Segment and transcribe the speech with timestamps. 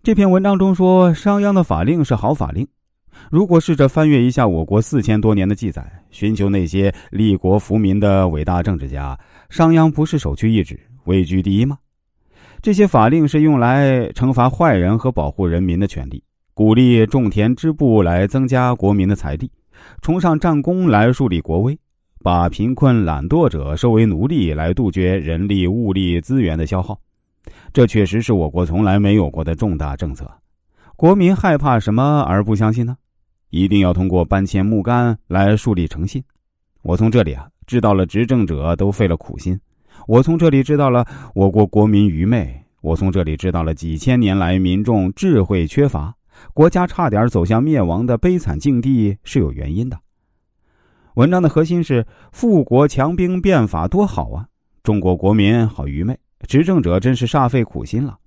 [0.00, 2.66] 这篇文章中说，商鞅的法令是好法令。
[3.30, 9.18] 如果试着翻阅一下我国四千多年的记载，寻求那些立国福民的伟大政治家，
[9.50, 11.76] 商鞅不是首屈一指、位居第一吗？
[12.62, 16.22] 这些法令是用来惩罚坏人和保护人民的权利，
[16.54, 19.50] 鼓励种田织布来增加国民的财力，
[20.00, 21.76] 崇尚战功来树立国威，
[22.22, 26.98] 把贫困懒惰者收为奴隶来杜绝人力物力资源的消耗。
[27.72, 30.30] 这确实是我国从来没有过的重大政策。
[30.96, 32.96] 国民害怕什么而不相信呢？
[33.50, 36.22] 一定要通过搬迁木杆来树立诚信。
[36.82, 39.58] 我从这里啊知道了执政者都费了苦心。
[40.06, 46.14] 我从这里知道了我国国民愚昧，我从这里知道了几千年来民众智慧缺乏，
[46.54, 49.98] 国家差点走向灭亡的悲惨境地是有原因的。
[51.14, 54.46] 文章的核心是富国强兵变法多好啊，
[54.82, 58.18] 中国国民好愚昧，执政者真是煞费苦心了。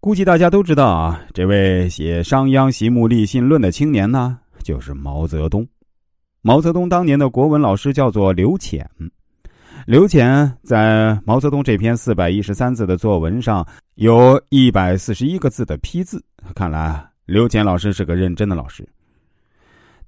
[0.00, 5.66] 估计大家都知道啊，这位写《商鞅习木立信论》的青年呢，就是毛泽东。
[6.42, 8.88] 毛泽东当年的国文老师叫做刘潜。
[9.86, 16.22] 刘潜在毛泽东这篇四百一十三字的作文上，有一百四十一个字的批字。
[16.54, 18.86] 看来刘潜老师是个认真的老师。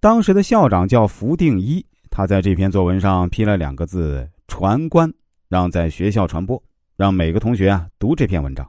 [0.01, 5.13] 当时的校长叫福定一，他在这篇作文上批了两个字“传观”，
[5.49, 6.61] 让在学校传播，
[6.99, 8.69] 让每个同学啊读这篇文章。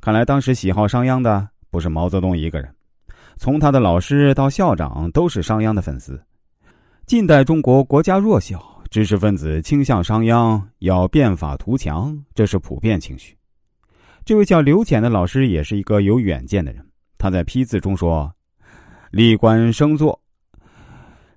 [0.00, 2.68] 看来当时喜好商鞅的不是毛泽东一个人，
[3.36, 6.20] 从他的老师到校长都是商鞅的粉丝。
[7.06, 8.60] 近代中国国家弱小。
[8.90, 13.34] 知识分子倾向商鞅，要变法图强，这是普遍情绪。
[14.22, 16.86] 这位叫刘潜的老师也是一个有远见的人。
[17.16, 18.30] 他在批字中说
[19.10, 20.20] ：“历官生作，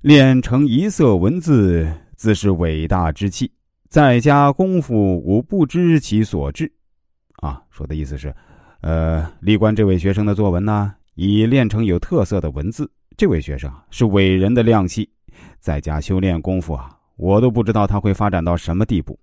[0.01, 3.49] 练成一色文字，自是伟大之气。
[3.95, 6.69] 在家功夫，吾不知其所至。”
[7.39, 8.35] 啊，说的意思是，
[8.81, 12.91] 呃，历官这位学生的作文呢，已练成有特色的文字。
[13.15, 15.09] 这位学生是伟人的亮器，
[15.61, 16.93] 在家修炼功夫啊。
[17.15, 19.17] 我都不知道他会发展到什么地步。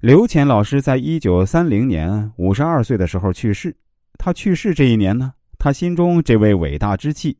[0.00, 3.74] 刘潜老师在一九三零年五十二岁的时候去世。
[4.18, 7.34] 他去世这一年呢，他心中这位伟大之气，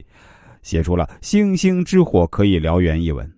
[0.62, 3.30] 写出了“星星之火可以燎原”一文，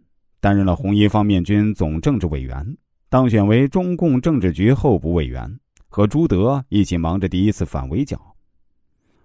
[0.46, 2.64] 担任了红一方面军总政治委员，
[3.08, 5.52] 当选为中共政治局候补委员，
[5.88, 8.16] 和朱德一起忙着第一次反围剿。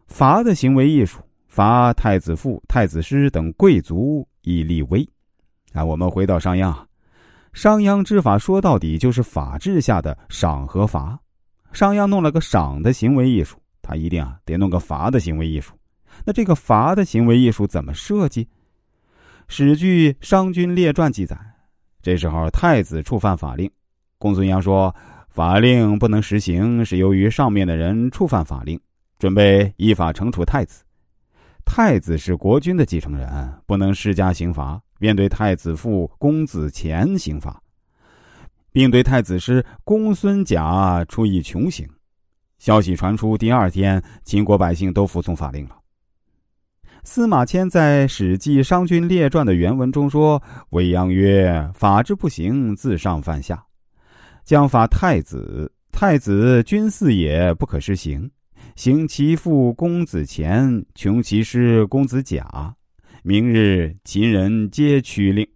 [0.08, 5.08] 伐的行为艺术，伐太子傅、太子师等贵族以立威。
[5.74, 6.76] 啊，我们回到商鞅，
[7.54, 11.20] 商鞅之法说到底就是法治下的赏和罚。
[11.72, 15.76] 商鞅弄了个赏的行为艺术，他一定啊得弄个罚的行为艺术。
[16.26, 18.48] 那这个罚的行为艺术怎么设计？
[19.54, 21.38] 史据《商君列传》记载，
[22.02, 23.70] 这时候太子触犯法令，
[24.18, 24.96] 公孙鞅说
[25.28, 28.80] 法令不能实行，是由于上面的人触犯法令，
[29.20, 30.86] 准备依法惩处太子。
[31.66, 34.82] 太子是国君的继承人，不能施加刑罚。
[34.98, 37.62] 便对太子父公子虔刑罚，
[38.72, 41.86] 并对太子师公孙贾处以穷刑。
[42.58, 45.81] 消息传出，第二天，秦国百姓都服从法令了。
[47.04, 53.64] 司马迁在《史记·商君列传》的原文中说：“未央曰：‘法之不行，自上犯下。’
[54.46, 58.30] 将法太子，太子君嗣也，不可施行。
[58.76, 62.46] 行其父公子虔，穷其师公子贾。”
[63.24, 65.48] 明日秦人皆趋令。